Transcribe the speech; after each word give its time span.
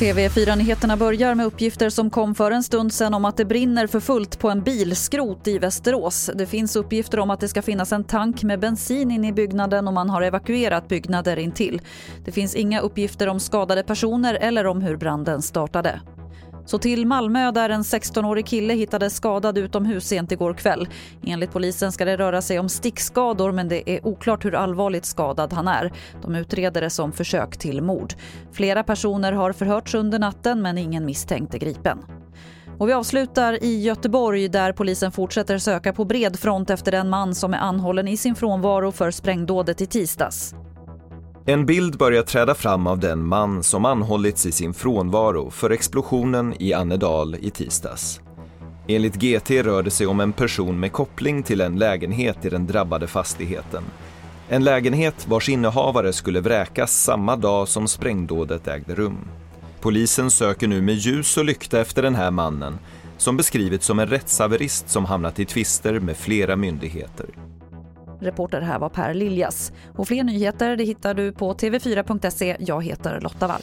TV4-nyheterna 0.00 0.96
börjar 0.96 1.34
med 1.34 1.46
uppgifter 1.46 1.90
som 1.90 2.10
kom 2.10 2.34
för 2.34 2.50
en 2.50 2.62
stund 2.62 2.92
sedan 2.92 3.14
om 3.14 3.24
att 3.24 3.36
det 3.36 3.44
brinner 3.44 3.86
för 3.86 4.00
fullt 4.00 4.38
på 4.38 4.50
en 4.50 4.62
bilskrot 4.62 5.48
i 5.48 5.58
Västerås. 5.58 6.30
Det 6.34 6.46
finns 6.46 6.76
uppgifter 6.76 7.18
om 7.18 7.30
att 7.30 7.40
det 7.40 7.48
ska 7.48 7.62
finnas 7.62 7.92
en 7.92 8.04
tank 8.04 8.42
med 8.42 8.60
bensin 8.60 9.10
inne 9.10 9.28
i 9.28 9.32
byggnaden 9.32 9.88
och 9.88 9.94
man 9.94 10.10
har 10.10 10.22
evakuerat 10.22 10.88
byggnader 10.88 11.36
intill. 11.36 11.80
Det 12.24 12.32
finns 12.32 12.54
inga 12.54 12.80
uppgifter 12.80 13.26
om 13.26 13.40
skadade 13.40 13.82
personer 13.82 14.34
eller 14.34 14.66
om 14.66 14.82
hur 14.82 14.96
branden 14.96 15.42
startade. 15.42 16.00
Så 16.66 16.78
till 16.78 17.06
Malmö 17.06 17.50
där 17.50 17.70
en 17.70 17.82
16-årig 17.82 18.46
kille 18.46 18.74
hittades 18.74 19.16
skadad 19.16 19.58
utomhus 19.58 20.06
sent 20.06 20.32
igår 20.32 20.54
kväll. 20.54 20.88
Enligt 21.26 21.52
polisen 21.52 21.92
ska 21.92 22.04
det 22.04 22.16
röra 22.16 22.42
sig 22.42 22.58
om 22.58 22.68
stickskador 22.68 23.52
men 23.52 23.68
det 23.68 23.90
är 23.90 24.06
oklart 24.06 24.44
hur 24.44 24.54
allvarligt 24.54 25.04
skadad 25.04 25.52
han 25.52 25.68
är. 25.68 25.92
De 26.22 26.34
utreder 26.34 26.80
det 26.80 26.90
som 26.90 27.12
försök 27.12 27.56
till 27.56 27.82
mord. 27.82 28.14
Flera 28.52 28.82
personer 28.84 29.32
har 29.32 29.52
förhörts 29.52 29.94
under 29.94 30.18
natten 30.18 30.62
men 30.62 30.78
ingen 30.78 31.06
misstänkt 31.06 31.54
är 31.54 31.58
gripen. 31.58 31.98
Och 32.78 32.88
vi 32.88 32.92
avslutar 32.92 33.64
i 33.64 33.82
Göteborg 33.82 34.48
där 34.48 34.72
polisen 34.72 35.12
fortsätter 35.12 35.58
söka 35.58 35.92
på 35.92 36.04
bred 36.04 36.38
front 36.38 36.70
efter 36.70 36.92
den 36.92 37.08
man 37.08 37.34
som 37.34 37.54
är 37.54 37.58
anhållen 37.58 38.08
i 38.08 38.16
sin 38.16 38.34
frånvaro 38.34 38.92
för 38.92 39.10
sprängdådet 39.10 39.80
i 39.80 39.86
tisdags. 39.86 40.54
En 41.48 41.66
bild 41.66 41.98
börjar 41.98 42.22
träda 42.22 42.54
fram 42.54 42.86
av 42.86 42.98
den 42.98 43.26
man 43.26 43.62
som 43.62 43.84
anhållits 43.84 44.46
i 44.46 44.52
sin 44.52 44.74
frånvaro 44.74 45.50
för 45.50 45.70
explosionen 45.70 46.54
i 46.58 46.72
Annedal 46.72 47.36
i 47.40 47.50
tisdags. 47.50 48.20
Enligt 48.88 49.14
GT 49.14 49.50
rör 49.50 49.82
det 49.82 49.90
sig 49.90 50.06
om 50.06 50.20
en 50.20 50.32
person 50.32 50.80
med 50.80 50.92
koppling 50.92 51.42
till 51.42 51.60
en 51.60 51.78
lägenhet 51.78 52.44
i 52.44 52.48
den 52.48 52.66
drabbade 52.66 53.06
fastigheten. 53.06 53.84
En 54.48 54.64
lägenhet 54.64 55.28
vars 55.28 55.48
innehavare 55.48 56.12
skulle 56.12 56.40
vräkas 56.40 57.02
samma 57.02 57.36
dag 57.36 57.68
som 57.68 57.88
sprängdådet 57.88 58.68
ägde 58.68 58.94
rum. 58.94 59.18
Polisen 59.80 60.30
söker 60.30 60.68
nu 60.68 60.82
med 60.82 60.94
ljus 60.94 61.36
och 61.36 61.44
lykta 61.44 61.80
efter 61.80 62.02
den 62.02 62.14
här 62.14 62.30
mannen 62.30 62.78
som 63.16 63.36
beskrivits 63.36 63.86
som 63.86 63.98
en 63.98 64.08
rättshaverist 64.08 64.88
som 64.88 65.04
hamnat 65.04 65.38
i 65.38 65.44
tvister 65.44 66.00
med 66.00 66.16
flera 66.16 66.56
myndigheter. 66.56 67.26
Reporter 68.20 68.60
här 68.60 68.78
var 68.78 68.88
Per 68.88 69.14
Liljas. 69.14 69.72
Och 69.96 70.08
fler 70.08 70.24
nyheter 70.24 70.76
det 70.76 70.84
hittar 70.84 71.14
du 71.14 71.32
på 71.32 71.54
tv4.se. 71.54 72.56
Jag 72.60 72.84
heter 72.84 73.20
Lotta 73.20 73.46
Wall. 73.46 73.62